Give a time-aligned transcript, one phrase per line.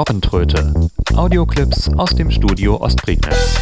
[0.00, 0.72] Robbentröte.
[1.14, 3.58] Audioclips aus dem Studio Ostprignitz.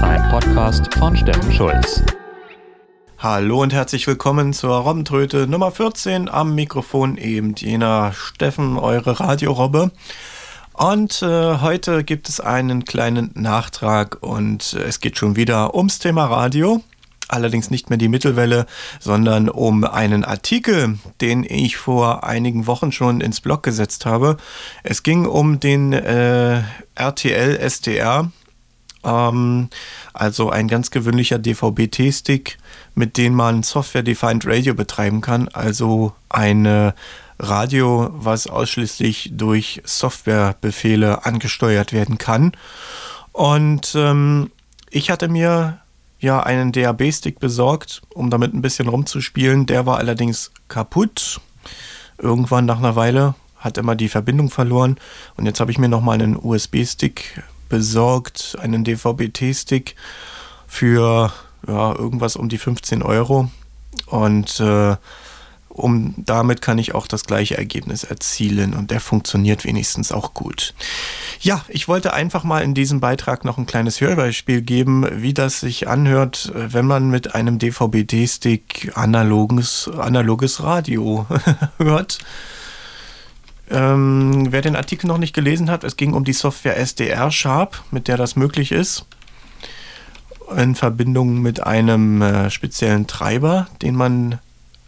[0.00, 2.04] Ein Podcast von Steffen Schulz.
[3.18, 6.28] Hallo und herzlich willkommen zur Robbentröte Nummer 14.
[6.28, 9.90] Am Mikrofon eben jener Steffen, eure Radiorobbe.
[10.72, 16.26] Und äh, heute gibt es einen kleinen Nachtrag und es geht schon wieder ums Thema
[16.26, 16.80] Radio
[17.28, 18.66] allerdings nicht mehr die Mittelwelle,
[19.00, 24.36] sondern um einen Artikel, den ich vor einigen Wochen schon ins Blog gesetzt habe.
[24.82, 26.62] Es ging um den äh,
[26.94, 28.30] RTL SDR,
[29.04, 29.68] ähm,
[30.12, 32.58] also ein ganz gewöhnlicher DVB-T-Stick,
[32.94, 36.92] mit dem man Software-Defined Radio betreiben kann, also ein
[37.38, 42.52] Radio, was ausschließlich durch Softwarebefehle angesteuert werden kann.
[43.32, 44.50] Und ähm,
[44.90, 45.78] ich hatte mir
[46.18, 49.66] ja einen DAB-Stick besorgt, um damit ein bisschen rumzuspielen.
[49.66, 51.40] Der war allerdings kaputt.
[52.18, 54.96] Irgendwann nach einer Weile hat immer die Verbindung verloren.
[55.36, 59.96] Und jetzt habe ich mir nochmal einen USB-Stick besorgt, einen DVB-T-Stick
[60.66, 61.32] für
[61.66, 63.50] ja, irgendwas um die 15 Euro.
[64.06, 64.96] Und äh,
[65.76, 70.74] um damit kann ich auch das gleiche Ergebnis erzielen und der funktioniert wenigstens auch gut.
[71.40, 75.60] Ja, ich wollte einfach mal in diesem Beitrag noch ein kleines Hörbeispiel geben, wie das
[75.60, 81.26] sich anhört, wenn man mit einem DVB-D-Stick analoges, analoges Radio
[81.78, 82.20] hört.
[83.68, 87.82] Ähm, wer den Artikel noch nicht gelesen hat, es ging um die Software SDR Sharp,
[87.90, 89.04] mit der das möglich ist.
[90.56, 94.38] In Verbindung mit einem äh, speziellen Treiber, den man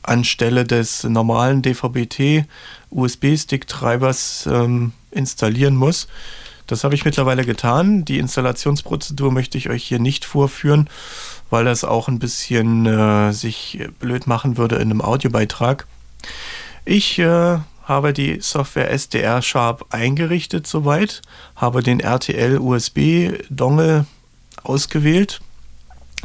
[0.09, 2.45] anstelle des normalen DVB-T
[2.91, 6.09] USB-Stick-Treibers ähm, installieren muss.
[6.67, 8.05] Das habe ich mittlerweile getan.
[8.05, 10.89] Die Installationsprozedur möchte ich euch hier nicht vorführen,
[11.51, 15.87] weil das auch ein bisschen äh, sich blöd machen würde in einem Audiobeitrag.
[16.85, 21.23] Ich äh, habe die Software SDR Sharp eingerichtet soweit,
[21.57, 24.05] habe den RTL USB Dongle
[24.63, 25.41] ausgewählt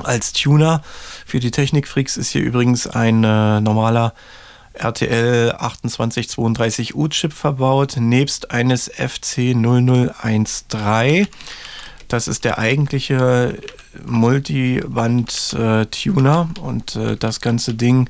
[0.02, 0.81] als Tuner.
[1.26, 4.14] Für die Technikfreaks ist hier übrigens ein äh, normaler
[4.74, 11.28] RTL 2832U Chip verbaut, nebst eines FC 0013.
[12.08, 13.59] Das ist der eigentliche
[14.06, 18.09] Multiband-Tuner äh, und äh, das ganze Ding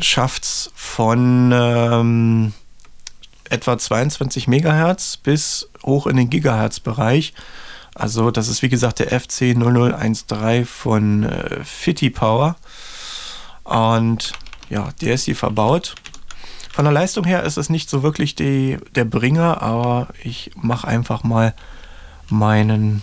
[0.00, 2.54] schafft es von ähm,
[3.48, 7.34] etwa 22 Megahertz bis hoch in den Gigahertz-Bereich.
[7.94, 12.56] Also das ist wie gesagt der FC 0013 von äh, Fitty Power.
[13.64, 14.32] Und
[14.70, 15.94] ja, der ist hier verbaut.
[16.72, 20.88] Von der Leistung her ist es nicht so wirklich die, der Bringer, aber ich mache
[20.88, 21.54] einfach mal
[22.30, 23.02] meinen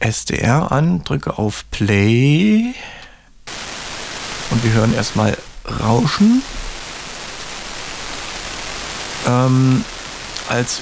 [0.00, 2.74] SDR an, drücke auf Play
[4.50, 5.36] und wir hören erstmal
[5.80, 6.42] Rauschen.
[9.26, 9.84] Ähm,
[10.48, 10.80] als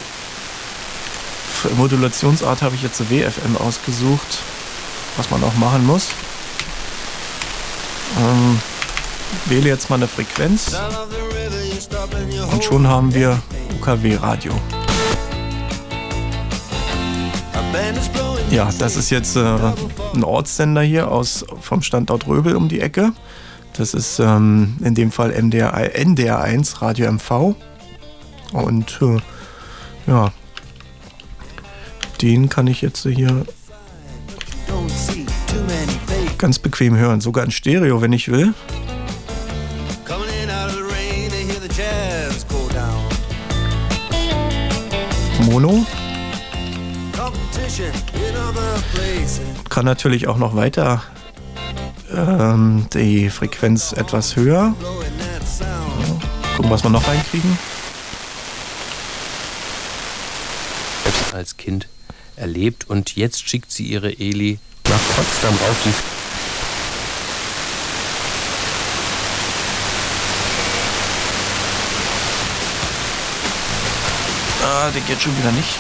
[1.76, 4.38] Modulationsart habe ich jetzt WFM ausgesucht,
[5.16, 6.08] was man auch machen muss.
[8.18, 8.60] Ähm,
[9.46, 10.76] wähle jetzt mal eine Frequenz
[12.52, 13.40] und schon haben wir
[13.78, 14.52] UKW-Radio.
[18.50, 19.58] Ja, das ist jetzt äh,
[20.12, 23.12] ein Ortssender hier aus, vom Standort Röbel um die Ecke.
[23.74, 27.54] Das ist ähm, in dem Fall MDR, NDR1 Radio MV.
[28.52, 29.18] Und äh,
[30.08, 30.32] ja,
[32.22, 33.46] den kann ich jetzt hier
[36.38, 37.20] ganz bequem hören.
[37.20, 38.54] Sogar in Stereo, wenn ich will.
[45.42, 45.84] Mono.
[49.68, 51.02] Kann natürlich auch noch weiter
[52.14, 54.74] ähm, die Frequenz etwas höher.
[56.56, 57.58] Gucken, was wir noch reinkriegen.
[61.04, 61.88] Selbst als Kind
[62.40, 64.58] erlebt und jetzt schickt sie ihre Eli
[64.88, 65.92] nach Potsdam auf die
[74.62, 75.78] Ah, der geht schon wieder nicht.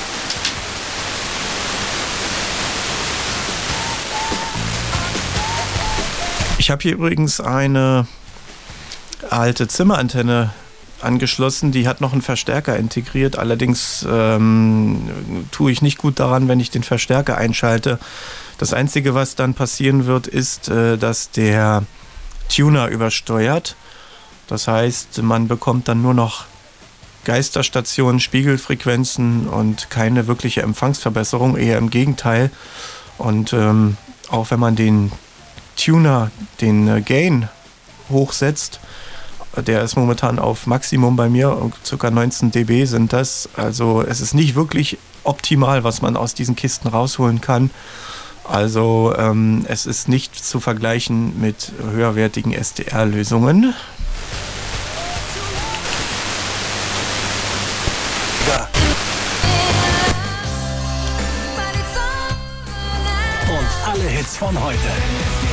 [6.58, 8.06] Ich habe hier übrigens eine
[9.28, 10.52] alte Zimmerantenne
[11.02, 11.72] angeschlossen.
[11.72, 13.38] Die hat noch einen Verstärker integriert.
[13.38, 15.10] Allerdings ähm,
[15.50, 17.98] tue ich nicht gut daran, wenn ich den Verstärker einschalte.
[18.58, 21.84] Das Einzige, was dann passieren wird, ist, äh, dass der
[22.48, 23.76] Tuner übersteuert.
[24.46, 26.44] Das heißt, man bekommt dann nur noch
[27.24, 32.50] Geisterstationen, Spiegelfrequenzen und keine wirkliche Empfangsverbesserung, eher im Gegenteil.
[33.18, 33.96] Und ähm,
[34.30, 35.12] auch wenn man den
[35.76, 36.30] Tuner,
[36.60, 37.48] den äh, Gain
[38.08, 38.80] hochsetzt,
[39.56, 42.10] der ist momentan auf Maximum bei mir, ca.
[42.10, 43.48] 19 dB sind das.
[43.56, 47.70] Also es ist nicht wirklich optimal, was man aus diesen Kisten rausholen kann.
[48.44, 53.74] Also ähm, es ist nicht zu vergleichen mit höherwertigen SDR-Lösungen.
[63.48, 65.49] Und alle Hits von heute.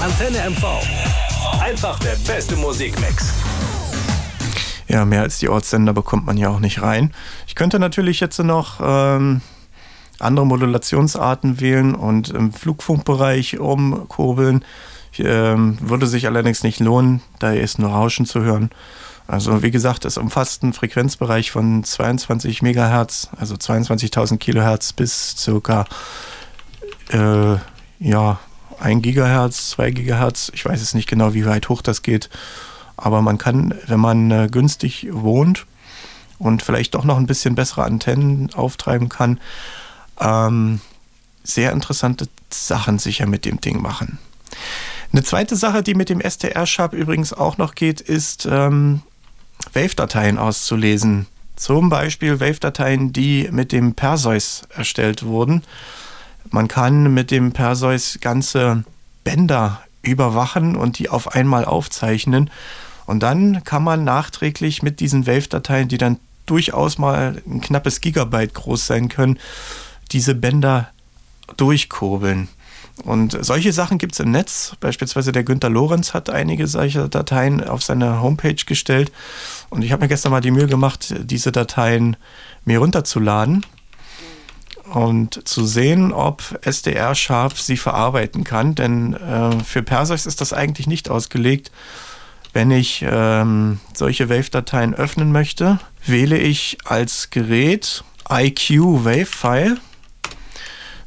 [0.00, 0.64] Antenne MV.
[1.60, 3.32] Einfach der beste Musikmix.
[4.86, 7.12] Ja, mehr als die Ortssender bekommt man ja auch nicht rein.
[7.48, 9.40] Ich könnte natürlich jetzt noch ähm,
[10.20, 14.64] andere Modulationsarten wählen und im Flugfunkbereich umkurbeln.
[15.18, 18.70] Ähm, würde sich allerdings nicht lohnen, da ist nur Rauschen zu hören.
[19.26, 25.86] Also wie gesagt, es umfasst einen Frequenzbereich von 22 Megahertz, also 22.000 Kilohertz bis circa
[27.10, 27.56] äh,
[27.98, 28.38] ja,
[28.80, 30.50] 1 Gigahertz, 2 Gigahertz.
[30.54, 32.28] Ich weiß es nicht genau, wie weit hoch das geht.
[32.96, 35.66] Aber man kann, wenn man äh, günstig wohnt
[36.38, 39.40] und vielleicht doch noch ein bisschen bessere Antennen auftreiben kann,
[40.20, 40.80] ähm,
[41.44, 44.18] sehr interessante Sachen sicher mit dem Ding machen.
[45.12, 49.02] Eine zweite Sache, die mit dem STR-Sharp übrigens auch noch geht, ist ähm,
[49.72, 51.26] Wave-Dateien auszulesen.
[51.56, 55.62] Zum Beispiel Wave-Dateien, die mit dem Perseus erstellt wurden.
[56.50, 58.84] Man kann mit dem Perseus ganze
[59.24, 62.50] Bänder überwachen und die auf einmal aufzeichnen.
[63.06, 68.54] Und dann kann man nachträglich mit diesen Wave-Dateien, die dann durchaus mal ein knappes Gigabyte
[68.54, 69.38] groß sein können,
[70.12, 70.88] diese Bänder
[71.56, 72.48] durchkurbeln.
[73.04, 74.72] Und solche Sachen gibt es im Netz.
[74.80, 79.12] Beispielsweise der Günter Lorenz hat einige solcher Dateien auf seine Homepage gestellt.
[79.70, 82.16] Und ich habe mir gestern mal die Mühe gemacht, diese Dateien
[82.64, 83.64] mir runterzuladen
[84.92, 88.74] und zu sehen, ob SDR Sharp sie verarbeiten kann.
[88.74, 91.70] Denn äh, für Perseus ist das eigentlich nicht ausgelegt.
[92.52, 99.78] Wenn ich ähm, solche Wave-Dateien öffnen möchte, wähle ich als Gerät IQ Wave-File.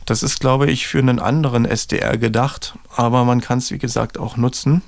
[0.06, 4.18] Das ist, glaube ich, für einen anderen SDR gedacht, aber man kann es, wie gesagt,
[4.18, 4.82] auch nutzen.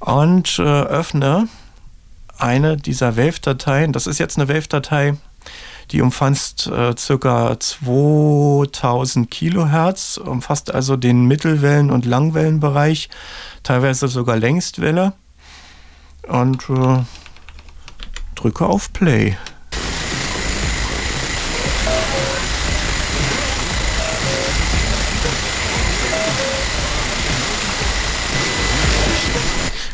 [0.00, 1.48] Und äh, öffne
[2.38, 3.92] eine dieser Wave-Dateien.
[3.92, 5.14] Das ist jetzt eine Wave-Datei,
[5.92, 7.60] die umfasst äh, ca.
[7.60, 13.10] 2000 Kilohertz, umfasst also den Mittelwellen- und Langwellenbereich,
[13.62, 15.12] teilweise sogar Längstwelle
[16.26, 17.00] und äh,
[18.34, 19.36] drücke auf Play.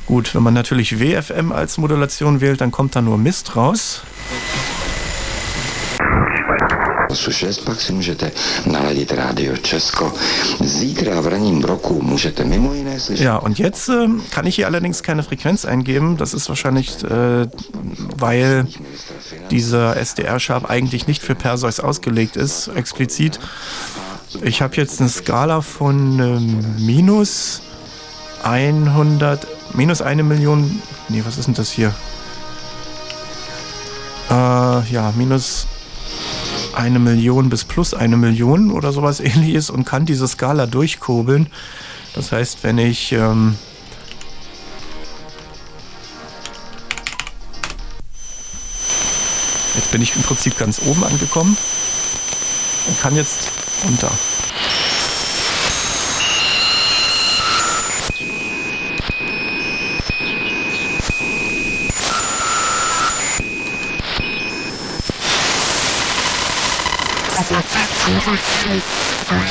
[0.07, 4.05] Gut, wenn man natürlich WFM als Modulation wählt, dann kommt da nur Mist raus.
[7.19, 8.33] 6 pak si můžete
[8.67, 10.13] naladit Radio Česko.
[10.61, 13.25] Zítra v ranním roku můžete mimo jiné slyšet...
[13.25, 16.17] Ja, und jetzt äh, kann ich hier allerdings keine Frequenz eingeben.
[16.17, 17.49] Das ist wahrscheinlich, äh,
[18.17, 18.67] weil
[19.51, 23.41] dieser SDR-Sharp eigentlich nicht für Perseus ausgelegt ist, explizit.
[24.43, 27.63] Ich habe jetzt eine Skala von äh, minus
[28.43, 31.95] 100, minus eine Million, nee, was ist denn das hier?
[34.31, 34.35] Äh,
[34.93, 35.67] ja, minus
[36.79, 41.49] eine Million bis plus eine Million oder sowas ähnliches und kann diese Skala durchkurbeln.
[42.15, 43.57] Das heißt, wenn ich ähm,
[49.75, 51.57] jetzt bin ich im Prinzip ganz oben angekommen
[52.87, 53.51] und kann jetzt
[53.85, 54.11] runter.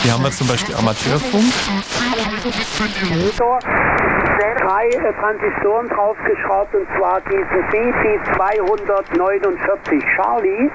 [0.02, 1.44] Hier haben wir zum Beispiel Amateurfunk.
[4.60, 10.70] Drei Transistoren draufgeschraubt und zwar diesen BT249 Charlie.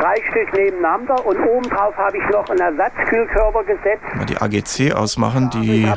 [0.00, 4.04] Drei Stück nebeneinander und oben drauf habe ich noch einen Ersatzkühlkörper gesetzt.
[4.14, 5.92] Mal die AGC ausmachen, die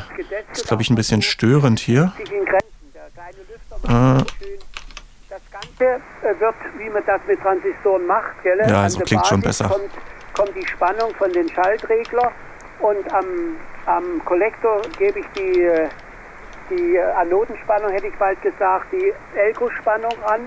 [0.52, 2.12] ist glaube ich ein bisschen störend hier.
[2.18, 2.26] Äh,
[3.88, 4.24] Das
[5.50, 5.84] Ganze
[6.22, 8.58] äh, wird, wie man das mit Transistoren macht, gell?
[8.68, 9.70] Ja, An so der klingt schon Basis besser.
[9.74, 9.90] Kommt,
[10.34, 12.32] kommt die Spannung von den Schaltregler
[12.80, 13.56] und am,
[13.86, 15.88] am Kollektor gebe ich die, äh,
[16.70, 20.46] die äh, Anodenspannung, hätte ich bald gesagt, die Elko-Spannung an.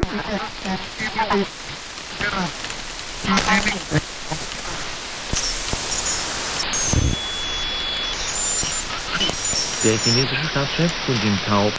[9.84, 11.70] Der chinesische Stadtchef Jin Tao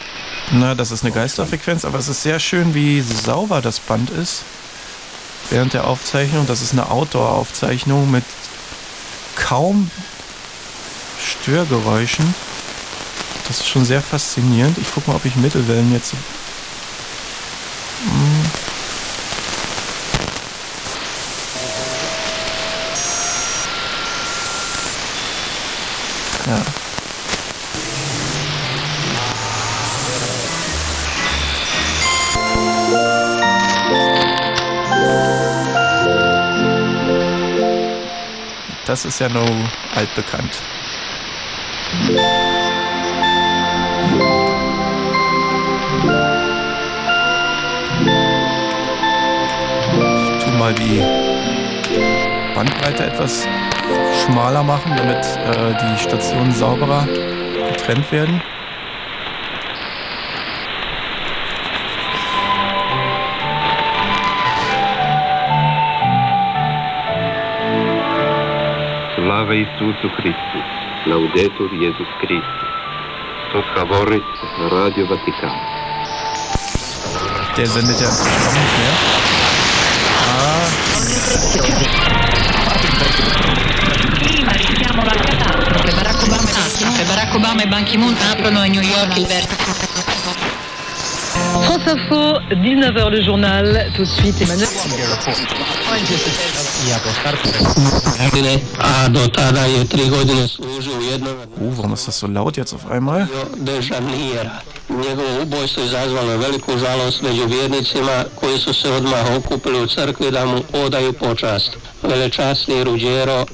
[0.51, 4.45] Na, das ist eine Geisterfrequenz, aber es ist sehr schön, wie sauber das Band ist.
[5.49, 8.23] Während der Aufzeichnung, das ist eine Outdoor-Aufzeichnung mit
[9.35, 9.89] kaum
[11.19, 12.33] Störgeräuschen.
[13.47, 14.77] Das ist schon sehr faszinierend.
[14.79, 16.13] Ich gucke mal, ob ich Mittelwellen jetzt.
[16.13, 16.19] Hm.
[26.47, 26.84] Ja.
[38.95, 39.43] Das ist ja no
[39.93, 40.61] altbekannt.
[50.37, 51.03] Ich tu mal die
[52.55, 53.45] Bandbreite etwas
[54.23, 57.05] schmaler machen, damit äh, die Stationen sauberer
[57.67, 58.41] getrennt werden.
[69.35, 70.59] Slava Isusu Hristu,
[71.11, 72.71] laudetur Gesù Christus.
[73.51, 74.23] Tot favorit
[74.71, 75.59] Radio Vaticano.
[77.57, 78.95] Der sendet ja auch nicht mehr.
[80.23, 80.67] Ah.
[84.23, 87.03] Prima rischiamo la catastrofe.
[87.03, 90.64] Barack Obama e Ban Ki-moon aprono a New York il vertice.
[91.63, 94.67] France Info, 19h le journal, tout de suite Emmanuel.
[101.57, 103.27] Uh, warum ist das so laut jetzt auf einmal?
[103.55, 104.61] de Žanira.
[104.89, 110.31] Njegovo ubojstvo izazvalo je veliku žalost među vjernicima koji su se odmah okupili u crkvi
[110.31, 111.77] da mu odaju počast.
[112.03, 113.45] Velečasni Ruđero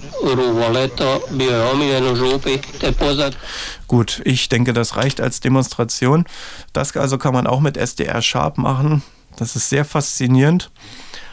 [3.87, 6.25] Gut, ich denke, das reicht als Demonstration.
[6.73, 9.03] Das also kann man auch mit SDR Sharp machen.
[9.37, 10.71] Das ist sehr faszinierend.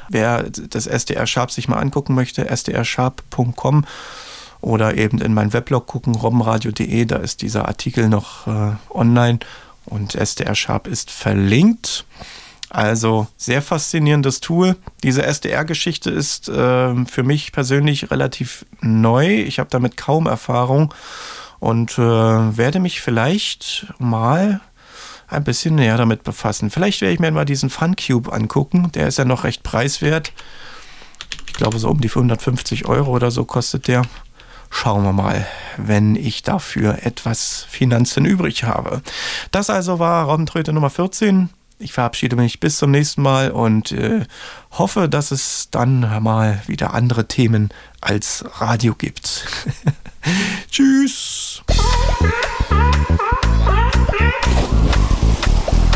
[0.09, 3.85] Wer das SDR Sharp sich mal angucken möchte, sdrsharp.com
[4.61, 9.39] oder eben in mein Weblog gucken, robbenradio.de, da ist dieser Artikel noch äh, online
[9.85, 12.05] und SDR Sharp ist verlinkt.
[12.71, 14.77] Also sehr faszinierendes Tool.
[15.03, 19.41] Diese SDR-Geschichte ist äh, für mich persönlich relativ neu.
[19.41, 20.93] Ich habe damit kaum Erfahrung
[21.61, 24.61] und äh, werde mich vielleicht mal
[25.29, 26.71] ein bisschen näher damit befassen.
[26.71, 28.91] Vielleicht werde ich mir mal diesen FunCube angucken.
[28.93, 30.33] Der ist ja noch recht preiswert.
[31.47, 34.03] Ich glaube, so um die 150 Euro oder so kostet der.
[34.71, 35.47] Schauen wir mal,
[35.79, 39.03] wenn ich dafür etwas Finanzen übrig habe.
[39.51, 41.49] Das also war Robbentröte Nummer 14.
[41.81, 44.25] Ich verabschiede mich bis zum nächsten Mal und äh,
[44.73, 47.69] hoffe, dass es dann mal wieder andere Themen
[48.01, 49.47] als Radio gibt.
[50.71, 51.63] Tschüss.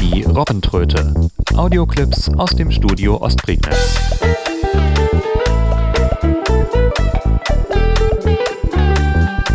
[0.00, 1.12] Die Robbentröte.
[1.54, 3.98] Audioclips aus dem Studio Ostprignitz.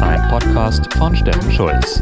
[0.01, 2.01] Ein Podcast von Steffen Schulz.